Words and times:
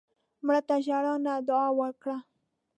مړه 0.45 0.61
ته 0.67 0.75
ژړا 0.85 1.15
نه، 1.25 1.33
دعا 1.47 1.67
وکړه 1.79 2.17